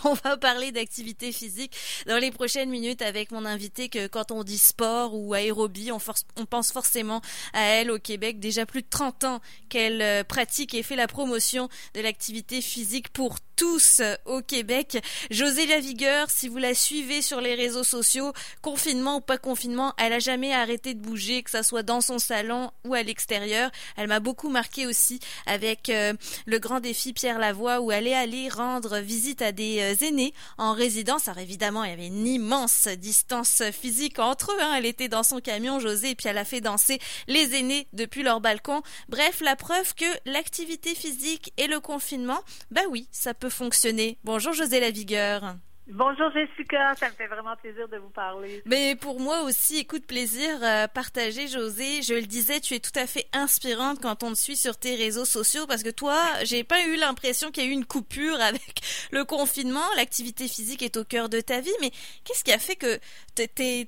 On 0.04 0.14
va 0.14 0.36
parler 0.36 0.72
d'activité 0.72 1.32
physique 1.32 1.76
dans 2.06 2.18
les 2.18 2.30
prochaines 2.30 2.70
minutes 2.70 3.02
avec 3.02 3.32
mon 3.32 3.44
invité 3.44 3.88
que 3.88 4.06
quand 4.06 4.30
on 4.30 4.44
dit 4.44 4.58
sport 4.58 5.14
ou 5.14 5.34
aérobie, 5.34 5.92
on, 5.92 5.98
on 6.36 6.46
pense 6.46 6.72
forcément 6.72 7.20
à 7.52 7.62
elle 7.62 7.90
au 7.90 7.98
Québec. 7.98 8.40
Déjà 8.40 8.66
plus 8.66 8.82
de 8.82 8.88
30 8.88 9.24
ans 9.24 9.40
qu'elle 9.68 10.02
euh, 10.02 10.24
pratique 10.24 10.74
et 10.74 10.82
fait 10.82 10.96
la 10.96 11.06
promotion 11.06 11.68
de 11.94 12.00
l'activité 12.00 12.60
physique 12.60 13.10
pour 13.10 13.38
tous 13.60 14.00
au 14.24 14.40
Québec. 14.40 15.04
José 15.30 15.66
Lavigueur, 15.66 16.30
si 16.30 16.48
vous 16.48 16.56
la 16.56 16.72
suivez 16.74 17.20
sur 17.20 17.42
les 17.42 17.54
réseaux 17.54 17.84
sociaux, 17.84 18.32
confinement 18.62 19.16
ou 19.16 19.20
pas 19.20 19.36
confinement, 19.36 19.92
elle 19.98 20.14
a 20.14 20.18
jamais 20.18 20.54
arrêté 20.54 20.94
de 20.94 21.00
bouger, 21.00 21.42
que 21.42 21.50
ça 21.50 21.62
soit 21.62 21.82
dans 21.82 22.00
son 22.00 22.18
salon 22.18 22.70
ou 22.86 22.94
à 22.94 23.02
l'extérieur. 23.02 23.70
Elle 23.98 24.08
m'a 24.08 24.18
beaucoup 24.18 24.48
marqué 24.48 24.86
aussi 24.86 25.20
avec 25.44 25.90
euh, 25.90 26.14
le 26.46 26.58
grand 26.58 26.80
défi 26.80 27.12
Pierre 27.12 27.38
Lavoie 27.38 27.82
où 27.82 27.92
elle 27.92 28.06
est 28.06 28.14
allée 28.14 28.48
rendre 28.48 28.96
visite 29.00 29.42
à 29.42 29.52
des 29.52 29.80
euh, 29.80 30.06
aînés 30.06 30.32
en 30.56 30.72
résidence. 30.72 31.28
Alors 31.28 31.40
évidemment, 31.40 31.84
il 31.84 31.90
y 31.90 31.92
avait 31.92 32.06
une 32.06 32.26
immense 32.26 32.88
distance 32.88 33.62
physique 33.78 34.20
entre 34.20 34.52
eux. 34.52 34.62
Hein. 34.62 34.72
Elle 34.78 34.86
était 34.86 35.08
dans 35.08 35.22
son 35.22 35.40
camion, 35.40 35.80
José, 35.80 36.10
et 36.10 36.14
puis 36.14 36.28
elle 36.28 36.38
a 36.38 36.46
fait 36.46 36.62
danser 36.62 36.98
les 37.28 37.54
aînés 37.56 37.88
depuis 37.92 38.22
leur 38.22 38.40
balcon. 38.40 38.80
Bref, 39.10 39.42
la 39.42 39.54
preuve 39.54 39.94
que 39.94 40.06
l'activité 40.24 40.94
physique 40.94 41.52
et 41.58 41.66
le 41.66 41.78
confinement, 41.78 42.40
bah 42.70 42.80
oui, 42.88 43.06
ça 43.12 43.34
peut 43.34 43.49
fonctionner. 43.50 44.18
Bonjour 44.24 44.52
José 44.52 44.80
Lavigueur. 44.80 45.56
Bonjour 45.92 46.30
Jessica, 46.30 46.94
ça 46.94 47.08
me 47.08 47.14
fait 47.14 47.26
vraiment 47.26 47.56
plaisir 47.56 47.88
de 47.88 47.96
vous 47.96 48.10
parler. 48.10 48.62
Mais 48.64 48.94
pour 48.94 49.18
moi 49.18 49.42
aussi, 49.42 49.78
écoute, 49.78 50.06
plaisir 50.06 50.48
euh, 50.62 50.86
partagé 50.86 51.48
José. 51.48 52.02
Je 52.02 52.14
le 52.14 52.26
disais, 52.26 52.60
tu 52.60 52.74
es 52.74 52.78
tout 52.78 52.96
à 52.96 53.08
fait 53.08 53.26
inspirante 53.32 53.98
quand 54.00 54.22
on 54.22 54.30
te 54.30 54.38
suit 54.38 54.54
sur 54.54 54.76
tes 54.76 54.94
réseaux 54.94 55.24
sociaux 55.24 55.66
parce 55.66 55.82
que 55.82 55.90
toi, 55.90 56.16
j'ai 56.44 56.62
pas 56.62 56.84
eu 56.86 56.94
l'impression 56.94 57.50
qu'il 57.50 57.64
y 57.64 57.66
a 57.66 57.70
eu 57.70 57.72
une 57.72 57.86
coupure 57.86 58.40
avec 58.40 58.82
le 59.10 59.24
confinement. 59.24 59.84
L'activité 59.96 60.46
physique 60.46 60.82
est 60.82 60.96
au 60.96 61.04
cœur 61.04 61.28
de 61.28 61.40
ta 61.40 61.60
vie, 61.60 61.74
mais 61.80 61.90
qu'est-ce 62.24 62.44
qui 62.44 62.52
a 62.52 62.58
fait 62.58 62.76
que 62.76 63.00
tu 63.34 63.42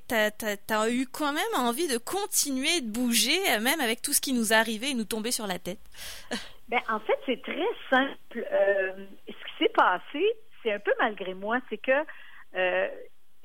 as 0.09 0.89
eu 0.89 1.07
quand 1.07 1.31
même 1.31 1.43
envie 1.55 1.87
de 1.87 1.97
continuer 1.97 2.81
de 2.81 2.91
bouger, 2.91 3.39
même 3.61 3.79
avec 3.79 4.01
tout 4.01 4.11
ce 4.11 4.19
qui 4.19 4.33
nous 4.33 4.51
arrivé 4.51 4.89
et 4.89 4.93
nous 4.93 5.05
tomber 5.05 5.31
sur 5.31 5.47
la 5.47 5.57
tête? 5.57 5.79
Ben, 6.69 6.79
en 6.89 6.99
fait, 7.01 7.19
c'est 7.25 7.41
très 7.41 7.67
simple. 7.89 8.47
Euh, 8.51 9.05
s'est 9.63 9.69
passé, 9.69 10.35
c'est 10.61 10.71
un 10.71 10.79
peu 10.79 10.93
malgré 10.99 11.33
moi, 11.33 11.59
c'est 11.69 11.77
que 11.77 11.91
euh, 12.55 12.87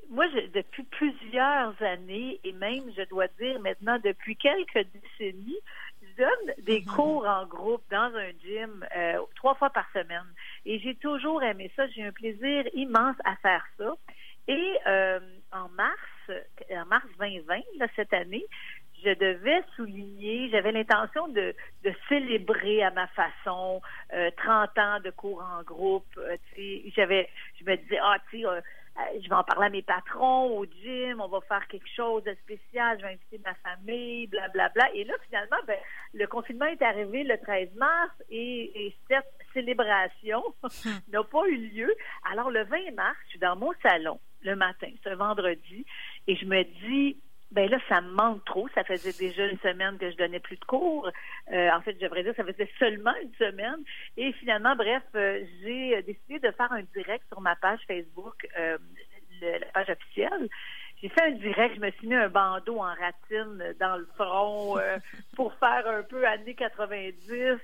moi, 0.09 0.25
depuis 0.53 0.83
plusieurs 0.83 1.79
années, 1.81 2.39
et 2.43 2.51
même, 2.53 2.83
je 2.97 3.03
dois 3.09 3.27
dire 3.39 3.59
maintenant, 3.59 3.99
depuis 4.03 4.35
quelques 4.35 4.87
décennies, 4.91 5.59
je 6.01 6.23
donne 6.23 6.63
des 6.65 6.81
mm-hmm. 6.81 6.95
cours 6.95 7.27
en 7.27 7.45
groupe 7.45 7.83
dans 7.91 8.11
un 8.15 8.31
gym 8.43 8.85
euh, 8.95 9.19
trois 9.35 9.53
fois 9.55 9.69
par 9.69 9.87
semaine. 9.93 10.25
Et 10.65 10.79
j'ai 10.79 10.95
toujours 10.95 11.43
aimé 11.43 11.71
ça. 11.75 11.87
J'ai 11.89 12.03
un 12.03 12.11
plaisir 12.11 12.65
immense 12.73 13.17
à 13.23 13.35
faire 13.37 13.63
ça. 13.77 13.93
Et 14.47 14.77
euh, 14.87 15.19
en 15.51 15.69
mars, 15.69 16.31
en 16.71 16.85
mars 16.87 17.05
2020, 17.19 17.59
là, 17.77 17.87
cette 17.95 18.13
année, 18.13 18.45
je 19.03 19.13
devais 19.13 19.63
souligner, 19.75 20.49
j'avais 20.49 20.71
l'intention 20.71 21.27
de, 21.27 21.55
de, 21.83 21.93
célébrer 22.07 22.83
à 22.83 22.91
ma 22.91 23.07
façon 23.07 23.81
euh, 24.13 24.29
30 24.37 24.77
ans 24.77 24.99
de 25.03 25.09
cours 25.11 25.41
en 25.41 25.63
groupe. 25.63 26.05
Euh, 26.17 26.37
j'avais, 26.95 27.29
je 27.59 27.65
me 27.65 27.75
disais, 27.77 27.99
ah, 28.01 28.17
tu 28.29 28.39
sais, 28.39 28.45
euh, 28.45 28.59
euh, 28.99 29.19
je 29.23 29.29
vais 29.29 29.35
en 29.35 29.43
parler 29.43 29.67
à 29.67 29.69
mes 29.69 29.81
patrons 29.81 30.57
au 30.57 30.65
gym, 30.65 31.21
on 31.21 31.27
va 31.27 31.39
faire 31.41 31.65
quelque 31.67 31.87
chose 31.95 32.23
de 32.23 32.33
spécial, 32.43 32.97
je 32.97 33.05
vais 33.05 33.13
inviter 33.13 33.41
ma 33.45 33.53
famille, 33.55 34.27
blablabla. 34.27 34.69
Bla, 34.73 34.87
bla. 34.87 34.95
Et 34.95 35.03
là, 35.05 35.13
finalement, 35.27 35.57
ben, 35.67 35.77
le 36.13 36.27
confinement 36.27 36.65
est 36.65 36.81
arrivé 36.81 37.23
le 37.23 37.37
13 37.37 37.69
mars 37.75 38.11
et, 38.29 38.87
et 38.87 38.95
cette 39.07 39.25
célébration 39.53 40.43
n'a 41.11 41.23
pas 41.23 41.47
eu 41.47 41.55
lieu. 41.55 41.93
Alors, 42.31 42.49
le 42.49 42.63
20 42.63 42.91
mars, 42.95 43.17
je 43.25 43.29
suis 43.31 43.39
dans 43.39 43.55
mon 43.55 43.71
salon 43.81 44.19
le 44.41 44.55
matin, 44.55 44.87
un 45.05 45.15
vendredi, 45.15 45.85
et 46.27 46.35
je 46.35 46.45
me 46.45 46.63
dis, 46.63 47.17
ben 47.51 47.69
là, 47.69 47.79
ça 47.89 48.01
me 48.01 48.11
manque 48.11 48.45
trop. 48.45 48.67
Ça 48.75 48.83
faisait 48.83 49.13
déjà 49.13 49.45
une 49.47 49.57
semaine 49.59 49.97
que 49.97 50.11
je 50.11 50.17
donnais 50.17 50.39
plus 50.39 50.57
de 50.57 50.65
cours. 50.65 51.09
Euh, 51.51 51.69
en 51.71 51.81
fait, 51.81 51.93
je 51.93 52.05
devrais 52.05 52.23
dire, 52.23 52.33
ça 52.35 52.43
faisait 52.43 52.69
seulement 52.77 53.13
une 53.21 53.33
semaine. 53.35 53.83
Et 54.17 54.31
finalement, 54.33 54.75
bref, 54.75 55.03
euh, 55.15 55.43
j'ai 55.61 56.01
décidé 56.03 56.39
de 56.39 56.51
faire 56.51 56.71
un 56.71 56.83
direct 56.95 57.25
sur 57.27 57.41
ma 57.41 57.55
page 57.55 57.79
Facebook, 57.87 58.47
euh, 58.57 58.77
la 59.41 59.65
page 59.73 59.89
officielle. 59.89 60.49
J'ai 61.01 61.09
fait 61.09 61.21
un 61.21 61.31
direct, 61.31 61.75
je 61.75 61.79
me 61.79 61.91
suis 61.91 62.07
mis 62.07 62.15
un 62.15 62.29
bandeau 62.29 62.77
en 62.79 62.93
ratine 62.93 63.73
dans 63.79 63.97
le 63.97 64.07
front 64.15 64.77
pour 65.35 65.53
faire 65.55 65.87
un 65.87 66.03
peu 66.03 66.25
années 66.27 66.55
90. 66.55 67.59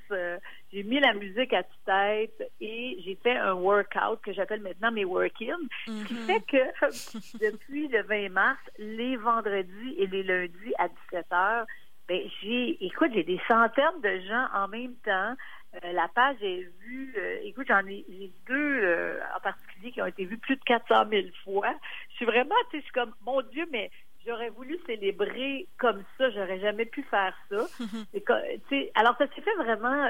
j'ai 0.72 0.84
mis 0.84 1.00
la 1.00 1.13
musique 1.13 1.53
à 1.53 1.63
tue-tête 1.63 2.51
et 2.62 2.97
j'ai 3.03 3.16
fait 3.22 3.35
un 3.38 3.53
workout 3.53 4.22
que 4.23 4.31
j'appelle 4.31 4.62
maintenant 4.62 4.91
mes 4.91 5.06
work-in, 5.06 5.57
ce 5.85 6.06
qui 6.06 6.13
mm-hmm. 6.13 6.25
fait 6.25 6.41
que 6.41 7.38
depuis 7.46 7.88
le 7.90 8.03
20 8.03 8.29
mars, 8.29 8.59
les 8.78 9.18
vendredis 9.18 9.96
et 9.97 10.07
les 10.07 10.23
lundis 10.23 10.73
à 10.78 10.88
17 10.88 11.25
h 11.31 11.66
ben 12.07 12.22
j'ai 12.41 12.85
écoute, 12.85 13.12
j'ai 13.13 13.23
des 13.23 13.41
centaines 13.47 14.02
de 14.03 14.19
gens 14.28 14.47
en 14.53 14.67
même 14.67 14.94
temps. 15.03 15.35
Euh, 15.84 15.91
la 15.91 16.07
page 16.07 16.38
est 16.41 16.69
vue, 16.81 17.13
euh, 17.17 17.40
écoute, 17.44 17.66
j'en 17.67 17.85
ai, 17.88 18.06
deux 18.47 18.84
euh, 18.84 19.19
en 19.35 19.40
particulier 19.40 19.91
qui 19.91 20.02
ont 20.02 20.06
été 20.06 20.25
vus 20.25 20.38
plus 20.38 20.56
de 20.56 20.63
400 20.63 21.06
000 21.09 21.28
fois. 21.44 21.73
Je 22.15 22.23
suis 22.23 22.25
vraiment, 22.25 22.55
tu 22.71 22.77
sais, 22.77 22.79
je 22.79 22.83
suis 22.83 22.93
comme, 22.93 23.13
mon 23.25 23.41
Dieu, 23.41 23.65
mais 23.71 23.91
j'aurais 24.25 24.49
voulu 24.49 24.79
célébrer 24.85 25.67
comme 25.77 26.01
ça, 26.17 26.29
j'aurais 26.31 26.61
jamais 26.61 26.85
pu 26.85 27.03
faire 27.03 27.35
ça. 27.49 27.67
alors 28.95 29.17
ça 29.17 29.27
s'est 29.35 29.41
fait 29.41 29.55
vraiment 29.55 30.07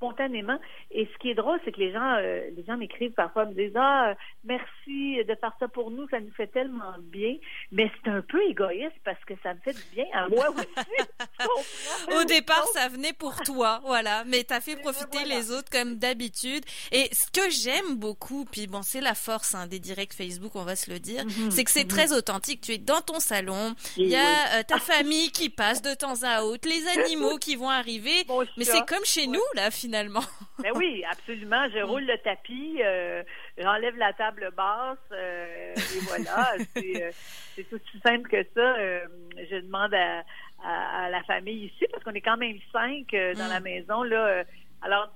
spontanément. 0.00 0.58
Et 0.90 1.06
ce 1.12 1.18
qui 1.18 1.30
est 1.30 1.34
drôle, 1.34 1.60
c'est 1.64 1.72
que 1.72 1.78
les 1.78 1.92
gens, 1.92 2.14
euh, 2.14 2.48
les 2.56 2.64
gens 2.64 2.76
m'écrivent 2.78 3.12
parfois, 3.12 3.44
me 3.44 3.52
disent 3.52 3.76
ah 3.76 4.14
merci 4.44 5.22
de 5.24 5.34
faire 5.34 5.52
ça 5.60 5.68
pour 5.68 5.90
nous, 5.90 6.08
ça 6.08 6.20
nous 6.20 6.32
fait 6.32 6.46
tellement 6.46 6.94
bien. 6.98 7.36
Mais 7.70 7.90
c'est 8.02 8.10
un 8.10 8.22
peu 8.22 8.42
égoïste 8.48 8.96
parce 9.04 9.22
que 9.26 9.34
ça 9.42 9.52
me 9.52 9.60
fait 9.60 9.74
du 9.74 9.82
bien 9.94 10.06
à 10.14 10.28
moi 10.28 10.48
aussi. 10.50 12.16
Au 12.18 12.24
départ, 12.24 12.64
ça 12.72 12.88
venait 12.88 13.12
pour 13.12 13.36
toi, 13.42 13.80
voilà. 13.84 14.24
Mais 14.24 14.44
tu 14.44 14.54
as 14.54 14.60
fait 14.60 14.76
profiter 14.76 15.24
les 15.26 15.50
autres 15.50 15.70
comme 15.70 15.96
d'habitude. 15.96 16.64
Et 16.92 17.08
ce 17.12 17.30
que 17.30 17.50
j'aime 17.50 17.96
beaucoup, 17.96 18.46
puis 18.46 18.66
bon, 18.66 18.82
c'est 18.82 19.02
la 19.02 19.14
force 19.14 19.54
hein, 19.54 19.66
des 19.66 19.78
directs 19.78 20.14
Facebook, 20.14 20.52
on 20.54 20.64
va 20.64 20.76
se 20.76 20.90
le 20.90 20.98
dire, 20.98 21.24
mhm. 21.24 21.50
c'est 21.50 21.64
que 21.64 21.70
c'est 21.70 21.84
mhm. 21.84 21.90
très 21.90 22.12
authentique. 22.12 22.62
Tu 22.62 22.72
es 22.72 22.78
dans 22.78 23.02
ton 23.02 23.20
salon, 23.20 23.74
il 23.98 24.08
y 24.08 24.16
a 24.16 24.58
euh, 24.58 24.62
ta 24.62 24.78
famille 24.78 25.30
qui 25.30 25.50
passe 25.50 25.82
de 25.82 25.94
temps 25.94 26.22
à 26.22 26.42
autre, 26.42 26.66
les 26.68 26.88
animaux 27.00 27.36
qui 27.36 27.56
vont 27.56 27.68
arriver. 27.68 28.24
mais 28.56 28.64
c'est 28.64 28.86
comme 28.86 29.04
chez 29.04 29.26
nous 29.26 29.40
là, 29.54 29.70
finalement 29.70 29.89
finalement. 29.90 30.22
ben 30.62 30.70
oui, 30.76 31.02
absolument. 31.10 31.68
Je 31.74 31.82
roule 31.82 32.04
le 32.04 32.16
tapis, 32.18 32.78
euh, 32.80 33.24
j'enlève 33.58 33.96
la 33.96 34.12
table 34.12 34.50
basse 34.56 34.98
euh, 35.12 35.74
et 35.74 36.00
voilà. 36.06 36.54
Euh, 36.76 37.10
c'est 37.54 37.64
tout 37.68 37.76
aussi 37.76 38.00
simple 38.04 38.28
que 38.28 38.42
ça. 38.54 38.76
je 38.78 39.60
demande 39.60 39.94
à, 39.94 41.10
la 41.10 41.22
famille 41.24 41.66
ici, 41.66 41.86
parce 41.90 42.02
qu'on 42.04 42.12
est 42.12 42.20
quand 42.20 42.36
même 42.36 42.58
cinq 42.72 43.10
dans 43.12 43.48
la 43.48 43.60
mm. 43.60 43.64
maison. 43.64 44.02
là. 44.02 44.44
alors, 44.82 45.08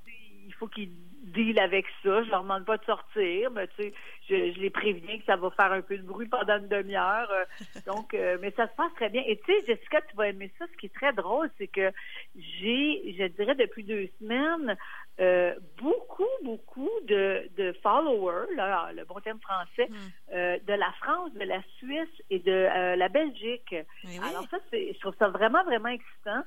il 0.47 0.53
faut 0.55 0.67
qu'ils 0.67 0.91
deal 1.25 1.59
avec 1.59 1.87
ça. 2.03 2.23
Je 2.23 2.31
leur 2.31 2.43
demande 2.43 2.65
pas 2.65 2.77
de 2.77 2.85
sortir, 2.85 3.51
mais 3.51 3.67
tu 3.69 3.83
sais, 3.83 3.95
je, 4.29 4.35
les 4.61 4.71
préviens 4.71 5.19
que 5.19 5.25
ça 5.25 5.37
va 5.37 5.51
faire 5.51 5.73
un 5.73 5.83
peu 5.83 5.97
de 5.99 6.03
bruit 6.03 6.29
pendant 6.29 6.59
une 6.59 6.69
demi-heure. 6.69 7.31
donc, 7.87 8.13
mais 8.13 8.53
ça 8.57 8.69
se 8.69 8.75
passe 8.77 8.93
très 8.97 9.09
bien. 9.09 9.23
Et 9.27 9.39
tu 9.39 9.53
sais, 9.53 9.67
Jessica, 9.67 10.01
tu 10.03 10.17
vas 10.17 10.29
aimer 10.29 10.53
ça. 10.59 10.67
Ce 10.73 10.77
qui 10.77 10.87
est 10.87 10.95
très 10.95 11.13
drôle, 11.13 11.51
c'est 11.59 11.69
que 11.69 11.91
j'ai, 12.37 13.15
je 13.19 13.27
dirais 13.27 13.55
depuis 13.55 13.85
deux 13.85 14.09
semaines, 14.21 14.77
euh, 15.21 15.55
beaucoup, 15.81 16.27
beaucoup 16.43 16.91
de, 17.07 17.49
de 17.57 17.73
followers, 17.85 18.53
là, 18.57 18.91
le 18.93 19.05
bon 19.05 19.21
terme 19.21 19.39
français, 19.41 19.89
hmm. 19.89 19.95
euh, 20.33 20.59
de 20.67 20.73
la 20.73 20.91
France, 21.01 21.33
de 21.35 21.45
la 21.45 21.63
Suisse 21.79 22.23
et 22.31 22.41
de 22.41 22.51
euh, 22.51 22.97
la 22.97 23.09
Belgique. 23.09 23.77
Alors 24.21 24.45
ça, 24.51 24.59
c'est, 24.71 24.93
je 24.93 24.99
trouve 24.99 25.15
ça 25.17 25.29
vraiment, 25.29 25.63
vraiment 25.63 25.91
excitant 25.91 26.43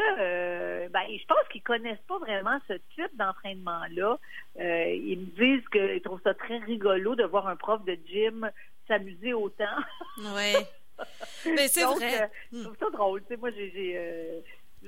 que 0.00 0.88
ben, 0.88 1.02
je 1.08 1.26
pense 1.26 1.48
qu'ils 1.50 1.62
connaissent 1.62 2.04
pas 2.08 2.18
vraiment 2.18 2.58
ce 2.68 2.74
type 2.94 3.14
d'entraînement-là. 3.14 4.18
ils 4.56 5.18
me 5.18 5.26
disent 5.36 5.68
qu'ils 5.68 6.00
trouvent 6.02 6.22
ça 6.22 6.34
très 6.34 6.58
rigolo 6.58 7.14
de 7.14 7.24
voir 7.24 7.48
un 7.48 7.56
prof 7.56 7.84
de 7.84 7.98
gym 8.06 8.50
s'amuser 8.86 9.34
autant. 9.34 9.64
Oui. 10.18 10.54
Mais 11.46 11.68
c'est 11.68 11.84
vrai. 11.84 12.30
je 12.52 12.62
trouve 12.62 12.76
ça 12.78 12.90
drôle. 12.90 13.22
Moi, 13.38 13.50
j'ai 13.50 14.42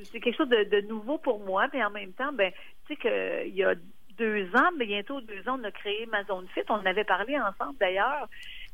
c'est 0.05 0.21
quelque 0.21 0.37
chose 0.37 0.49
de, 0.49 0.81
nouveau 0.83 1.19
pour 1.19 1.41
moi, 1.41 1.67
mais 1.73 1.85
en 1.85 1.91
même 1.91 2.13
temps, 2.13 2.33
ben, 2.33 2.53
tu 2.87 2.95
sais 2.95 3.01
qu'il 3.01 3.55
y 3.55 3.65
a 3.65 3.75
deux 4.19 4.45
ans, 4.55 4.71
bientôt 4.79 5.21
deux 5.21 5.49
ans, 5.49 5.59
on 5.61 5.65
a 5.65 5.71
créé 5.71 6.07
ma 6.07 6.25
zone 6.25 6.47
fit. 6.55 6.61
On 6.69 6.75
en 6.75 6.87
avait 6.87 7.05
parlé 7.05 7.39
ensemble 7.39 7.79
d'ailleurs. 7.79 8.29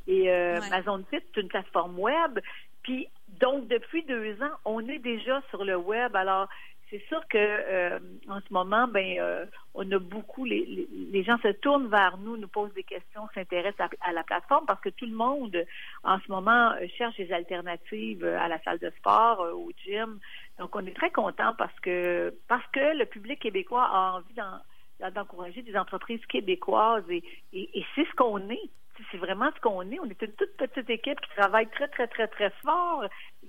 Et 0.07 0.31
euh, 0.31 0.59
ma 0.69 0.83
zone 0.83 1.05
fit, 1.09 1.19
c'est 1.33 1.41
une 1.41 1.47
plateforme 1.47 1.97
web. 1.99 2.39
Puis 2.83 3.07
donc 3.39 3.67
depuis 3.67 4.03
deux 4.03 4.41
ans, 4.41 4.55
on 4.65 4.87
est 4.87 4.99
déjà 4.99 5.41
sur 5.49 5.63
le 5.63 5.77
web. 5.77 6.15
Alors 6.15 6.47
c'est 6.89 7.05
sûr 7.07 7.21
que 7.27 7.37
euh, 7.37 7.99
en 8.29 8.39
ce 8.39 8.53
moment, 8.53 8.87
ben, 8.87 9.19
euh, 9.19 9.45
on 9.73 9.91
a 9.91 9.99
beaucoup 9.99 10.45
les, 10.45 10.87
les, 11.11 11.23
gens 11.23 11.37
se 11.39 11.49
tournent 11.49 11.89
vers 11.89 12.17
nous, 12.17 12.37
nous 12.37 12.47
posent 12.47 12.73
des 12.73 12.83
questions, 12.83 13.27
s'intéressent 13.35 13.89
à, 14.01 14.13
la 14.13 14.23
plateforme 14.23 14.65
parce 14.65 14.79
que 14.79 14.89
tout 14.89 15.05
le 15.05 15.15
monde 15.15 15.65
en 16.03 16.17
ce 16.19 16.31
moment 16.31 16.73
cherche 16.97 17.17
des 17.17 17.31
alternatives 17.31 18.25
à 18.25 18.47
la 18.47 18.61
salle 18.63 18.79
de 18.79 18.89
sport, 18.97 19.39
au 19.53 19.71
gym. 19.85 20.19
Donc 20.59 20.75
on 20.75 20.85
est 20.85 20.95
très 20.95 21.11
content 21.11 21.53
parce 21.57 21.77
que 21.81 22.33
parce 22.47 22.65
que 22.71 22.97
le 22.97 23.05
public 23.05 23.39
québécois 23.39 23.83
a 23.83 24.13
envie 24.17 25.11
d'encourager 25.13 25.61
des 25.63 25.75
entreprises 25.75 26.25
québécoises 26.27 27.03
et, 27.09 27.23
et 27.53 27.85
c'est 27.95 28.05
ce 28.05 28.15
qu'on 28.15 28.49
est 28.49 28.69
c'est 29.11 29.17
vraiment 29.17 29.49
ce 29.55 29.61
qu'on 29.61 29.81
est. 29.91 29.99
On 29.99 30.05
est 30.05 30.21
une 30.21 30.33
toute 30.33 30.55
petite 30.57 30.89
équipe 30.89 31.19
qui 31.21 31.29
travaille 31.37 31.67
très, 31.67 31.87
très, 31.87 32.07
très, 32.07 32.27
très 32.27 32.49
fort, 32.63 33.05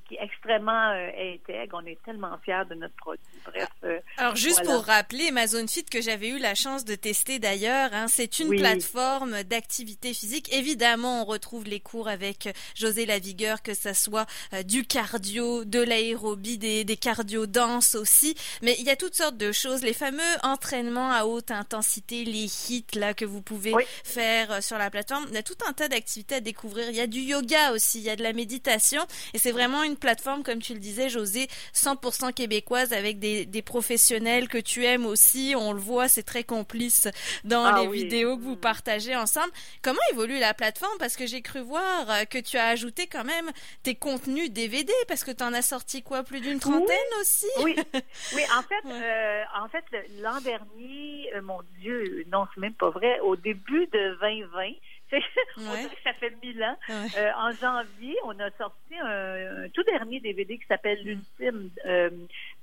qui 0.07 0.15
est 0.15 0.23
extrêmement 0.23 0.91
euh, 0.91 1.35
intègre. 1.35 1.81
On 1.83 1.87
est 1.87 1.99
tellement 2.05 2.37
fiers 2.45 2.63
de 2.69 2.75
notre 2.75 2.95
produit. 2.97 3.23
Bref. 3.45 3.69
Euh, 3.85 4.01
Alors, 4.17 4.37
juste 4.37 4.65
pour 4.65 4.85
rappeler, 4.85 5.29
Amazon 5.29 5.67
Fit, 5.67 5.85
que 5.85 6.01
j'avais 6.01 6.29
eu 6.29 6.39
la 6.39 6.55
chance 6.55 6.85
de 6.85 6.95
tester 6.95 7.39
d'ailleurs, 7.39 7.91
hein, 7.93 8.07
c'est 8.09 8.39
une 8.39 8.57
plateforme 8.57 9.43
d'activité 9.45 10.15
physique. 10.15 10.53
Évidemment, 10.53 11.23
on 11.23 11.25
retrouve 11.25 11.65
les 11.65 11.81
cours 11.81 12.09
avec 12.09 12.49
José 12.75 13.07
Lavigueur, 13.07 13.63
que 13.63 13.75
ça 13.75 13.95
soit 13.95 14.27
euh, 14.55 14.63
du 14.63 14.87
cardio, 14.87 15.65
de 15.65 15.81
l'aérobie, 15.81 16.59
des, 16.59 16.85
des 16.85 16.97
cardio-danses 16.97 17.95
aussi. 17.95 18.35
Mais 18.63 18.77
il 18.79 18.87
y 18.87 18.91
a 18.91 18.97
toutes 18.97 19.15
sortes 19.15 19.37
de 19.37 19.53
choses. 19.53 19.83
Les 19.83 19.93
fameux 19.93 20.23
entraînements 20.43 21.13
à 21.13 21.25
haute 21.25 21.51
intensité, 21.51 22.25
les 22.25 22.47
hits 22.71 22.85
là 22.95 23.15
que 23.15 23.25
vous 23.25 23.43
pouvez 23.43 23.75
faire 24.05 24.63
sur 24.63 24.79
la 24.79 24.91
plateforme 24.91 25.27
a 25.39 25.43
tout 25.43 25.57
un 25.69 25.73
tas 25.73 25.89
d'activités 25.89 26.37
à 26.37 26.41
découvrir. 26.41 26.91
Il 26.91 26.97
y 26.97 27.01
a 27.01 27.07
du 27.07 27.21
yoga 27.21 27.73
aussi, 27.73 27.99
il 27.99 28.05
y 28.05 28.11
a 28.11 28.17
de 28.17 28.23
la 28.23 28.33
méditation. 28.33 29.03
Et 29.35 29.39
c'est 29.39 29.53
vraiment 29.53 29.78
une 29.83 29.97
plateforme, 29.97 30.43
comme 30.43 30.61
tu 30.61 30.75
le 30.75 30.81
disais, 30.81 31.09
José, 31.09 31.49
100% 31.75 32.33
québécoise 32.33 32.93
avec 32.93 33.19
des, 33.19 33.47
des, 33.47 33.63
professionnels 33.63 34.49
que 34.49 34.59
tu 34.59 34.85
aimes 34.85 35.07
aussi. 35.07 35.55
On 35.57 35.73
le 35.73 35.81
voit, 35.81 36.09
c'est 36.09 36.23
très 36.23 36.45
complice 36.45 37.09
dans 37.45 37.65
ah 37.65 37.81
les 37.81 37.89
vidéos 37.89 38.37
que 38.37 38.43
vous 38.43 38.55
mm. 38.55 38.61
partagez 38.61 39.17
ensemble. 39.17 39.51
Comment 39.83 40.01
évolue 40.13 40.39
la 40.39 40.55
plateforme? 40.55 40.97
Parce 40.99 41.17
que 41.17 41.27
j'ai 41.27 41.43
cru 41.43 41.61
voir 41.61 42.07
que 42.29 42.39
tu 42.39 42.57
as 42.57 42.69
ajouté 42.69 43.07
quand 43.07 43.25
même 43.25 43.51
tes 43.83 43.95
contenus 43.95 44.51
DVD 44.51 44.93
parce 45.07 45.25
que 45.25 45.31
tu 45.31 45.43
en 45.43 45.53
as 45.53 45.63
sorti 45.63 46.03
quoi? 46.03 46.23
Plus 46.23 46.41
d'une 46.41 46.59
trentaine 46.59 46.97
aussi? 47.21 47.47
Oui. 47.63 47.77
oui, 48.35 48.43
en 48.57 48.63
fait, 48.63 48.89
euh, 48.89 49.43
en 49.57 49.69
fait, 49.69 49.85
l'an 50.21 50.41
dernier, 50.41 51.31
euh, 51.35 51.43
mon 51.43 51.61
Dieu, 51.79 52.25
non, 52.33 52.47
c'est 52.55 52.61
même 52.61 52.75
pas 52.75 52.91
vrai. 52.91 53.21
Au 53.21 53.37
début 53.37 53.87
de 53.87 54.17
2020, 54.21 54.73
ça 56.05 56.13
fait 56.15 56.33
mille 56.43 56.63
ans. 56.63 56.77
Euh, 56.91 57.31
en 57.37 57.53
janvier, 57.53 58.17
on 58.25 58.39
a 58.39 58.51
sorti 58.53 58.95
un, 59.01 59.69
tout 59.73 59.83
dernier 59.85 60.21
DVD 60.21 60.59
qui 60.59 60.67
s'appelle 60.67 61.03
L'Ultime, 61.03 61.71
euh, 61.87 62.11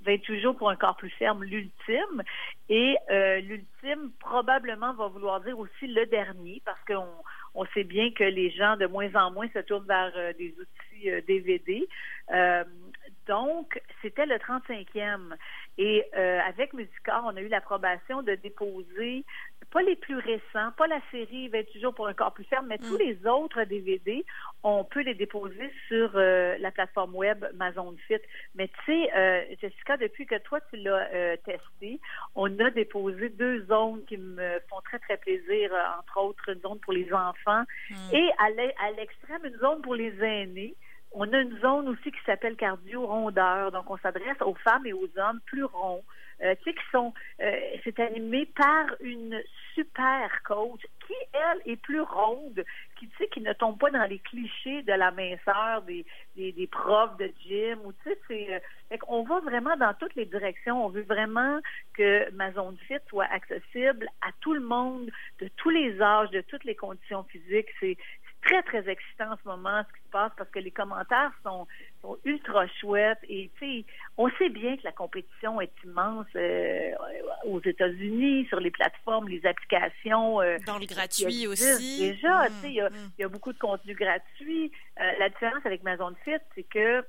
28 0.01 0.42
jours 0.42 0.56
pour 0.56 0.69
un 0.69 0.75
corps 0.75 0.95
plus 0.95 1.09
ferme, 1.12 1.44
l'Ultime. 1.44 2.24
Et 2.69 2.97
euh, 3.09 3.39
l'Ultime, 3.42 4.12
probablement, 4.19 4.94
va 4.94 5.07
vouloir 5.07 5.42
dire 5.42 5.57
aussi 5.57 5.88
le 5.88 6.06
dernier, 6.06 6.62
parce 6.65 6.83
qu'on 6.88 7.07
on 7.56 7.65
sait 7.68 7.83
bien 7.83 8.12
que 8.12 8.24
les 8.24 8.51
gens, 8.51 8.77
de 8.77 8.86
moins 8.86 9.13
en 9.15 9.31
moins, 9.31 9.47
se 9.53 9.59
tournent 9.59 9.88
vers 9.88 10.12
euh, 10.15 10.33
des 10.33 10.53
outils 10.59 11.09
DVD. 11.27 11.88
donc, 13.27 13.81
c'était 14.01 14.25
le 14.25 14.36
35e. 14.36 15.36
Et 15.77 16.06
avec 16.13 16.74
Musicor, 16.74 17.24
on 17.25 17.36
a 17.36 17.42
eu 17.42 17.50
l'approbation 17.50 18.21
de 18.21 18.36
déposer 18.36 19.25
pas 19.75 19.81
les 19.81 19.98
plus 19.98 20.16
récents, 20.16 20.72
pas 20.77 20.88
la 20.88 21.01
série 21.12 21.50
28 21.50 21.81
jours 21.81 21.94
pour 21.94 22.07
un 22.07 22.13
corps 22.13 22.33
plus 22.33 22.45
ferme, 22.45 22.68
mais 22.68 22.77
tous 22.77 22.95
mm. 22.95 22.98
les 22.98 23.27
autres 23.27 23.62
DVD, 23.66 24.25
on 24.63 24.86
peut 24.86 25.01
les 25.01 25.16
déposer 25.16 25.69
sur 25.89 26.12
euh, 26.16 26.56
la 26.60 26.72
plateforme 26.72 27.13
web 27.13 27.44
Amazon 27.60 27.94
Fit. 28.07 28.22
Mais 28.56 28.69
tu 28.69 28.75
sais, 28.86 29.13
euh, 29.13 29.44
Jessica, 29.60 29.98
depuis 29.98 30.27
que 30.27 30.38
toi 30.44 30.62
tu 30.69 30.77
l'as 30.77 31.10
euh, 31.13 31.36
testé, 31.44 32.00
on 32.36 32.57
a 32.60 32.69
déposé 32.69 33.27
deux 33.27 33.66
zones 33.66 34.06
qui 34.06 34.16
me 34.16 34.62
font 34.69 34.80
très 34.86 35.00
très 35.00 35.18
plaisir, 35.18 35.74
entre 36.00 36.21
autres 36.21 36.54
une 36.54 36.62
zone 36.62 36.80
pour 36.80 36.94
les 36.94 37.12
enfants 37.12 37.63
mm. 37.89 37.95
et 38.13 38.30
à 38.39 38.92
l'extrême 38.92 39.44
une 39.44 39.60
zone 39.60 39.81
pour 39.81 39.95
les 39.95 40.13
aînés. 40.24 40.74
On 41.17 41.31
a 41.31 41.39
une 41.39 41.57
zone 41.62 41.88
aussi 41.88 42.12
qui 42.12 42.19
s'appelle 42.25 42.57
cardio 42.57 43.07
rondeur, 43.07 43.71
donc 43.71 43.89
on 43.89 43.97
s'adresse 43.97 44.41
aux 44.41 44.56
femmes 44.56 44.85
et 44.85 44.91
aux 44.91 45.09
hommes 45.17 45.39
plus 45.45 45.63
ronds. 45.63 46.03
Euh, 46.44 46.53
tu 46.56 46.63
sais, 46.65 46.73
qui 46.73 46.83
sont, 46.91 47.13
euh, 47.41 47.59
c'est 47.85 47.97
animé 48.01 48.45
par 48.45 48.88
une 49.00 49.41
super 49.73 50.44
coach 50.44 50.81
qui, 51.07 51.13
elle, 51.31 51.71
est 51.71 51.77
plus 51.77 52.01
ronde, 52.01 52.62
qui, 53.00 53.07
tu 53.07 53.15
sais, 53.17 53.27
qui 53.29 53.39
ne 53.39 53.53
tombe 53.53 53.77
pas 53.77 53.89
dans 53.91 54.03
les 54.03 54.19
clichés 54.19 54.81
de 54.83 54.91
la 54.91 55.12
minceur 55.12 55.83
des, 55.83 56.06
des, 56.35 56.51
des 56.51 56.67
profs 56.67 57.15
de 57.15 57.31
gym, 57.47 57.79
ou 57.85 57.94
tu 58.03 58.09
sais, 58.27 58.53
euh, 58.53 58.97
on 59.07 59.23
va 59.23 59.39
vraiment 59.39 59.77
dans 59.77 59.94
toutes 59.94 60.15
les 60.15 60.25
directions. 60.25 60.85
On 60.85 60.89
veut 60.89 61.03
vraiment 61.03 61.61
que 61.94 62.29
ma 62.31 62.51
zone 62.51 62.75
fit 62.85 62.95
soit 63.07 63.27
accessible 63.31 64.09
à 64.21 64.31
tout 64.41 64.53
le 64.53 64.59
monde, 64.59 65.09
de 65.39 65.50
tous 65.56 65.69
les 65.69 66.01
âges, 66.01 66.31
de 66.31 66.41
toutes 66.41 66.65
les 66.65 66.75
conditions 66.75 67.23
physiques. 67.23 67.69
C'est, 67.79 67.95
très, 68.45 68.62
très 68.63 68.89
excitant 68.89 69.33
en 69.33 69.38
ce 69.44 69.47
moment 69.47 69.83
ce 69.88 69.94
qui 69.97 70.06
se 70.06 70.12
passe 70.12 70.31
parce 70.38 70.50
que 70.50 70.59
les 70.59 70.71
commentaires 70.71 71.31
sont, 71.44 71.68
ultra 72.24 72.68
chouettes 72.68 73.19
et 73.27 73.50
tu 73.57 73.81
sais, 73.81 73.86
on 74.18 74.30
sait 74.38 74.50
bien 74.50 74.77
que 74.77 74.83
la 74.83 74.92
compétition 74.92 75.59
est 75.59 75.74
immense 75.83 76.27
euh, 76.36 76.92
aux 77.45 77.59
États-Unis, 77.62 78.45
sur 78.47 78.59
les 78.59 78.69
plateformes, 78.69 79.27
les 79.27 79.44
applications. 79.45 80.39
Euh, 80.39 80.57
Dans 80.68 80.77
le 80.77 80.86
gratuit 80.86 81.47
aussi. 81.47 82.00
Déjà, 82.00 82.47
tu 82.47 82.53
sais, 82.53 82.69
il 82.69 82.89
y, 83.18 83.24
a, 83.24 83.27
beaucoup 83.27 83.53
de 83.53 83.57
contenu 83.57 83.95
gratuit. 83.95 84.71
Euh, 85.01 85.12
la 85.18 85.30
différence 85.30 85.65
avec 85.65 85.81
Amazon 85.81 86.13
Fit, 86.24 86.38
c'est 86.53 86.63
que 86.63 87.03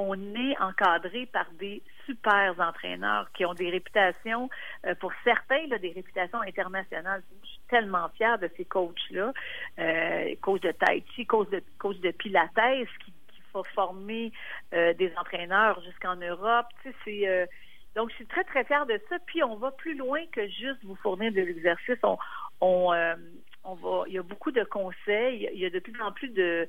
on 0.00 0.14
est 0.36 0.56
encadré 0.60 1.26
par 1.26 1.46
des 1.58 1.82
super 2.06 2.54
entraîneurs 2.60 3.28
qui 3.32 3.44
ont 3.44 3.52
des 3.52 3.68
réputations, 3.68 4.48
euh, 4.86 4.94
pour 4.94 5.12
certains, 5.24 5.66
là, 5.66 5.76
des 5.78 5.90
réputations 5.90 6.40
internationales. 6.40 7.20
Je 7.42 7.48
suis 7.48 7.60
tellement 7.68 8.08
fière 8.10 8.38
de 8.38 8.48
ces 8.56 8.64
coachs-là, 8.64 9.32
euh, 9.80 10.34
coach 10.40 10.60
de 10.60 10.70
Tai 10.70 11.04
Chi, 11.14 11.26
coach 11.26 11.48
de, 11.50 12.10
Pilates, 12.12 12.86
qui, 13.04 13.12
qui 13.32 13.42
former 13.74 14.32
euh, 14.72 14.94
des 14.94 15.12
entraîneurs 15.16 15.82
jusqu'en 15.82 16.14
Europe. 16.14 16.66
Tu 16.84 16.94
sais, 17.04 17.48
donc, 17.96 18.10
je 18.10 18.14
suis 18.14 18.26
très, 18.26 18.44
très 18.44 18.62
fière 18.64 18.86
de 18.86 19.00
ça. 19.08 19.16
Puis, 19.26 19.42
on 19.42 19.56
va 19.56 19.72
plus 19.72 19.96
loin 19.96 20.20
que 20.30 20.46
juste 20.46 20.78
vous 20.84 20.94
fournir 20.94 21.32
de 21.32 21.40
l'exercice. 21.40 21.98
On, 22.04 22.16
on 23.64 23.74
va, 23.74 24.04
il 24.06 24.12
y 24.12 24.18
a 24.18 24.22
beaucoup 24.22 24.52
de 24.52 24.62
conseils. 24.62 25.50
Il 25.52 25.58
y 25.58 25.66
a 25.66 25.70
de 25.70 25.80
plus 25.80 26.00
en 26.00 26.12
plus 26.12 26.28
de, 26.28 26.68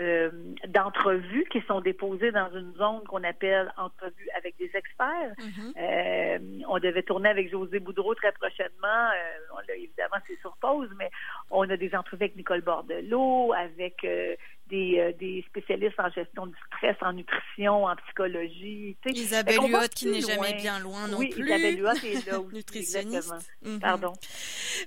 euh, 0.00 0.30
d'entrevues 0.68 1.44
qui 1.50 1.60
sont 1.62 1.80
déposées 1.80 2.32
dans 2.32 2.50
une 2.54 2.72
zone 2.74 3.02
qu'on 3.06 3.22
appelle 3.22 3.72
entrevue 3.76 4.28
avec 4.36 4.56
des 4.58 4.70
experts. 4.74 5.34
Mm-hmm. 5.38 5.72
euh, 5.76 6.38
on 6.68 6.78
devait 6.78 7.02
tourner 7.02 7.28
avec 7.28 7.50
José 7.50 7.80
Boudreau 7.80 8.14
très 8.14 8.32
prochainement. 8.32 8.70
Euh, 8.86 9.54
on 9.54 9.72
évidemment, 9.74 10.16
c'est 10.26 10.38
sur 10.40 10.56
pause, 10.56 10.88
mais 10.98 11.10
on 11.50 11.68
a 11.68 11.76
des 11.76 11.94
entrevues 11.94 12.24
avec 12.24 12.36
Nicole 12.36 12.62
Bordelot, 12.62 13.52
avec 13.52 14.02
euh, 14.04 14.34
des, 14.70 14.98
euh, 14.98 15.12
des, 15.18 15.44
spécialistes 15.48 15.98
en 15.98 16.10
gestion 16.10 16.46
du 16.46 16.54
stress, 16.66 16.96
en 17.00 17.12
nutrition, 17.12 17.84
en 17.84 17.96
psychologie. 17.96 18.96
Isabelle 19.06 19.58
Huot 19.58 19.88
qui 19.94 20.06
n'est 20.06 20.20
jamais 20.20 20.54
bien 20.54 20.78
loin 20.78 21.08
non 21.08 21.18
oui, 21.18 21.28
plus. 21.28 21.44
Isabelle 21.44 21.80
Huot 21.80 22.04
est 22.04 22.26
là 22.26 22.38
Nutritionniste. 22.52 23.32
Mhm. 23.62 23.80
Pardon. 23.80 24.12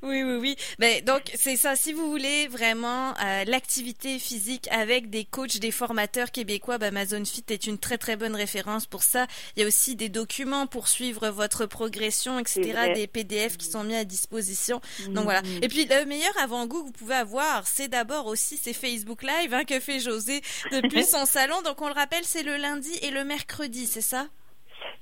Oui, 0.02 0.24
oui, 0.24 0.38
oui. 0.40 0.56
Ben, 0.80 1.04
donc, 1.04 1.24
c'est 1.36 1.56
ça. 1.56 1.76
Si 1.76 1.94
vous 1.94 2.10
voulez 2.10 2.48
vraiment 2.48 3.12
euh, 3.12 3.44
l'activité 3.46 4.20
physique 4.20 4.68
avec 4.72 5.10
des 5.10 5.26
coachs, 5.26 5.60
des 5.60 5.72
formateurs 5.72 6.32
québécois, 6.32 6.78
ben, 6.78 6.88
Amazon 6.88 7.24
Fit 7.26 7.46
est 7.50 7.68
une 7.68 7.78
très, 7.78 7.98
très 7.98 8.16
bonne 8.16 8.36
référence 8.36 8.86
pour 8.86 9.04
ça. 9.04 9.28
Il 9.56 9.62
y 9.62 9.66
a 9.66 9.68
aussi 9.68 9.96
des 9.96 10.10
documents 10.10 10.68
pour 10.68 10.88
suivre 10.88 11.30
votre 11.30 11.66
progression, 11.66 12.40
etc., 12.40 12.94
des 12.96 13.08
PDF 13.08 13.58
qui 13.58 13.66
sont 13.66 13.84
mis 13.84 13.96
à 13.96 14.06
disposition. 14.06 14.82
Donc, 15.10 15.26
voilà. 15.26 15.42
Mhm. 15.42 15.64
Et 15.64 15.68
puis, 15.68 15.86
le 15.86 16.06
meilleur 16.06 16.38
avant-goût 16.42 16.82
que 16.82 16.88
vous 16.88 16.92
pouvez 16.92 17.16
avoir, 17.16 17.68
c'est 17.68 17.88
d'abord 17.88 18.28
aussi 18.28 18.58
ces 18.58 18.74
Facebook 18.74 19.24
Live 19.24 19.54
hein, 19.54 19.64
que 19.66 19.73
fait 19.80 20.00
José 20.00 20.42
depuis 20.72 21.04
son 21.04 21.26
salon. 21.26 21.62
Donc 21.62 21.82
on 21.82 21.88
le 21.88 21.94
rappelle, 21.94 22.24
c'est 22.24 22.44
le 22.44 22.58
lundi 22.58 22.94
et 23.02 23.12
le 23.12 23.24
mercredi, 23.24 23.86
c'est 23.86 24.02
ça? 24.02 24.28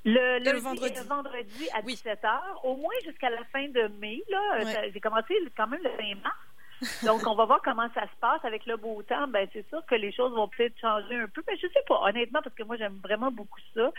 Le, 0.04 0.38
le, 0.38 0.58
vendredi. 0.58 0.94
le 0.96 1.06
vendredi 1.06 1.68
à 1.74 1.82
17h, 1.82 2.40
au 2.64 2.76
moins 2.76 2.94
jusqu'à 3.04 3.30
la 3.30 3.44
fin 3.52 3.68
de 3.68 3.88
mai. 4.00 4.22
Là, 4.28 4.88
J'ai 4.92 5.00
commencé 5.00 5.34
quand 5.56 5.66
même 5.68 5.80
le 5.82 5.90
20 5.90 6.22
mars. 6.22 6.36
Donc, 7.06 7.26
on 7.26 7.34
va 7.34 7.44
voir 7.44 7.60
comment 7.62 7.88
ça 7.94 8.02
se 8.02 8.16
passe 8.20 8.44
avec 8.44 8.66
le 8.66 8.76
beau 8.76 9.02
temps. 9.02 9.28
Ben, 9.28 9.48
c'est 9.52 9.66
sûr 9.68 9.84
que 9.86 9.94
les 9.94 10.12
choses 10.12 10.32
vont 10.32 10.48
peut-être 10.48 10.78
changer 10.80 11.16
un 11.16 11.28
peu, 11.28 11.42
mais 11.46 11.56
je 11.56 11.66
sais 11.68 11.82
pas, 11.86 12.00
honnêtement, 12.02 12.40
parce 12.42 12.54
que 12.54 12.64
moi, 12.64 12.76
j'aime 12.76 12.98
vraiment 13.02 13.30
beaucoup 13.30 13.60
ça. 13.74 13.92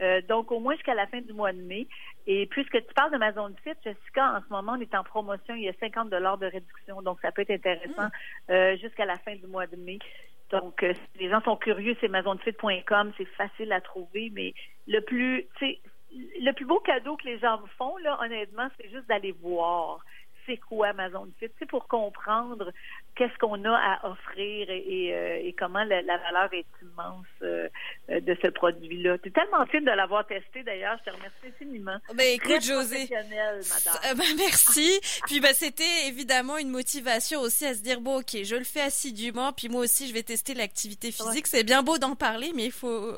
Euh, 0.00 0.20
donc, 0.22 0.52
au 0.52 0.60
moins 0.60 0.74
jusqu'à 0.74 0.94
la 0.94 1.06
fin 1.06 1.20
du 1.20 1.32
mois 1.32 1.52
de 1.52 1.60
mai. 1.60 1.88
Et 2.26 2.46
puisque 2.46 2.72
tu 2.86 2.94
parles 2.94 3.12
de 3.12 3.18
ma 3.18 3.32
zone 3.32 3.54
fit, 3.64 3.72
Jessica, 3.82 4.34
en 4.36 4.40
ce 4.40 4.48
moment, 4.50 4.72
on 4.76 4.80
est 4.80 4.94
en 4.94 5.02
promotion. 5.02 5.54
Il 5.54 5.64
y 5.64 5.68
a 5.68 5.72
50 5.80 6.10
dollars 6.10 6.38
de 6.38 6.46
réduction, 6.46 7.02
donc 7.02 7.18
ça 7.22 7.32
peut 7.32 7.42
être 7.42 7.50
intéressant 7.50 8.06
mm. 8.06 8.52
euh, 8.52 8.76
jusqu'à 8.76 9.04
la 9.04 9.16
fin 9.16 9.34
du 9.34 9.46
mois 9.46 9.66
de 9.66 9.76
mai. 9.76 9.98
Donc, 10.50 10.82
euh, 10.82 10.94
si 10.94 11.22
les 11.22 11.30
gens 11.30 11.42
sont 11.42 11.56
curieux, 11.56 11.96
c'est 12.00 12.08
mazonefit.com, 12.08 13.12
c'est 13.18 13.28
facile 13.36 13.72
à 13.72 13.80
trouver, 13.80 14.30
mais 14.32 14.54
le 14.86 15.00
plus, 15.00 15.46
tu 15.58 15.66
sais, 15.66 15.80
le 16.40 16.52
plus 16.52 16.64
beau 16.64 16.80
cadeau 16.80 17.16
que 17.16 17.26
les 17.26 17.38
gens 17.38 17.60
me 17.60 17.66
font, 17.76 17.96
là, 17.98 18.18
honnêtement, 18.22 18.68
c'est 18.76 18.90
juste 18.90 19.06
d'aller 19.08 19.32
voir 19.32 20.00
c'est 20.48 20.56
quoi 20.56 20.88
Amazon 20.88 21.28
Fit, 21.38 21.50
c'est 21.58 21.68
pour 21.68 21.86
comprendre 21.88 22.72
qu'est-ce 23.18 23.36
qu'on 23.38 23.64
a 23.64 23.76
à 23.76 24.10
offrir 24.10 24.70
et, 24.70 25.46
et, 25.46 25.52
comment 25.58 25.82
la, 25.84 26.00
valeur 26.02 26.52
est 26.52 26.66
immense 26.80 27.26
de 27.40 28.36
ce 28.42 28.48
produit-là. 28.48 29.18
Tu 29.18 29.28
es 29.28 29.32
tellement 29.32 29.66
fine 29.66 29.84
de 29.84 29.90
l'avoir 29.90 30.24
testé 30.26 30.62
d'ailleurs. 30.62 30.96
Je 31.04 31.10
te 31.10 31.16
remercie 31.16 31.36
infiniment. 31.48 31.98
Ben, 32.14 32.34
écoute, 32.34 32.62
José. 32.62 33.08
Ben, 33.10 34.24
merci. 34.36 35.00
puis 35.26 35.40
ben, 35.40 35.52
c'était 35.54 36.06
évidemment 36.06 36.56
une 36.58 36.70
motivation 36.70 37.40
aussi 37.40 37.66
à 37.66 37.74
se 37.74 37.80
dire 37.80 38.00
bon, 38.00 38.20
ok, 38.20 38.44
je 38.44 38.56
le 38.56 38.64
fais 38.64 38.82
assidûment, 38.82 39.52
puis 39.52 39.68
moi 39.68 39.82
aussi 39.82 40.08
je 40.08 40.14
vais 40.14 40.22
tester 40.22 40.54
l'activité 40.54 41.10
physique. 41.10 41.46
C'est 41.46 41.64
bien 41.64 41.82
beau 41.82 41.98
d'en 41.98 42.14
parler, 42.14 42.52
mais 42.54 42.66
il 42.66 42.72
faut, 42.72 43.14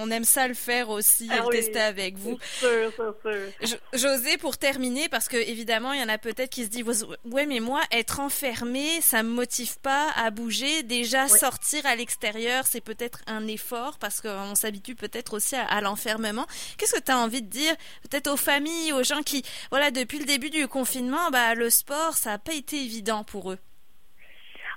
on, 0.00 0.10
aime 0.10 0.24
ça 0.24 0.48
le 0.48 0.54
faire 0.54 0.90
aussi, 0.90 1.28
ah 1.30 1.42
le 1.44 1.50
tester 1.50 1.80
avec 1.80 2.16
vous. 2.16 2.38
Sûr, 2.40 2.92
sûr. 2.92 3.78
José, 3.94 4.38
pour 4.38 4.58
terminer, 4.58 5.08
parce 5.08 5.28
que 5.28 5.36
évidemment 5.36 5.92
il 5.92 6.00
y 6.00 6.04
en 6.04 6.08
a 6.08 6.18
peut-être 6.18 6.50
qui 6.50 6.64
se 6.64 6.70
disent 6.70 7.06
ouais, 7.24 7.46
mais 7.46 7.60
moi 7.60 7.80
être 7.92 8.20
enfermé, 8.20 9.00
ça 9.00 9.22
me 9.22 9.35
motive 9.36 9.78
pas 9.80 10.10
à 10.16 10.30
bouger. 10.30 10.82
Déjà 10.82 11.28
sortir 11.28 11.86
à 11.86 11.94
l'extérieur, 11.94 12.64
c'est 12.64 12.80
peut-être 12.80 13.20
un 13.26 13.46
effort 13.46 13.98
parce 14.00 14.20
qu'on 14.20 14.54
s'habitue 14.54 14.94
peut-être 14.94 15.34
aussi 15.34 15.54
à, 15.54 15.80
l'enfermement. 15.80 16.46
Qu'est-ce 16.78 16.98
que 16.98 17.04
tu 17.04 17.12
as 17.12 17.18
envie 17.18 17.42
de 17.42 17.48
dire 17.48 17.74
peut-être 18.02 18.32
aux 18.32 18.36
familles, 18.36 18.92
aux 18.92 19.04
gens 19.04 19.22
qui, 19.22 19.42
voilà, 19.70 19.90
depuis 19.90 20.18
le 20.18 20.24
début 20.24 20.50
du 20.50 20.66
confinement, 20.66 21.30
bah 21.30 21.54
le 21.54 21.70
sport, 21.70 22.14
ça 22.14 22.30
n'a 22.30 22.38
pas 22.38 22.54
été 22.54 22.76
évident 22.76 23.22
pour 23.22 23.52
eux? 23.52 23.58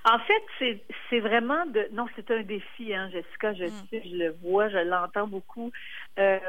En 0.06 0.20
fait, 0.20 0.80
c'est 1.10 1.20
vraiment 1.20 1.66
de 1.66 1.90
non, 1.92 2.08
c'est 2.16 2.32
un 2.32 2.42
défi, 2.42 2.94
hein, 2.94 3.10
Jessica. 3.12 3.54
Je 3.54 3.66
mm. 3.66 3.88
sais, 3.90 4.02
je 4.06 4.16
le 4.16 4.30
vois, 4.42 4.70
je 4.70 4.78
l'entends 4.78 5.28
beaucoup. 5.28 5.72
Euh, 6.18 6.40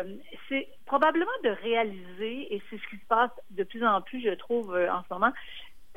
c'est 0.49 0.69
probablement 0.87 1.31
de 1.45 1.50
réaliser, 1.50 2.55
et 2.55 2.62
c'est 2.71 2.76
ce 2.76 2.88
qui 2.88 2.97
se 2.97 3.07
passe 3.09 3.31
de 3.50 3.64
plus 3.64 3.85
en 3.85 4.00
plus, 4.02 4.21
je 4.23 4.35
trouve, 4.35 4.75
euh, 4.75 4.93
en 4.93 5.02
ce 5.02 5.12
moment, 5.12 5.33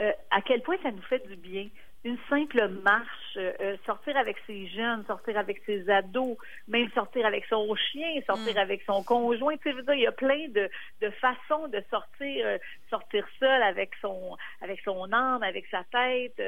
euh, 0.01 0.11
à 0.31 0.41
quel 0.41 0.61
point 0.61 0.77
ça 0.81 0.91
nous 0.91 1.01
fait 1.03 1.25
du 1.27 1.35
bien. 1.35 1.67
Une 2.05 2.17
simple 2.29 2.67
marche, 2.83 3.37
sortir 3.85 4.17
avec 4.17 4.37
ses 4.45 4.67
jeunes, 4.67 5.05
sortir 5.05 5.37
avec 5.37 5.61
ses 5.65 5.89
ados, 5.89 6.37
même 6.67 6.89
sortir 6.91 7.25
avec 7.25 7.45
son 7.45 7.73
chien, 7.75 8.19
sortir 8.27 8.55
mm. 8.55 8.57
avec 8.57 8.83
son 8.83 9.03
conjoint. 9.03 9.55
Tu 9.57 9.71
sais, 9.71 9.79
il 9.93 10.01
y 10.01 10.07
a 10.07 10.11
plein 10.11 10.49
de, 10.49 10.69
de 11.01 11.09
façons 11.11 11.69
de 11.69 11.81
sortir, 11.89 12.59
sortir 12.89 13.25
seul 13.39 13.63
avec 13.63 13.91
son, 14.01 14.35
avec 14.61 14.81
son 14.81 15.13
âme, 15.13 15.43
avec 15.43 15.65
sa 15.67 15.85
tête 15.85 16.41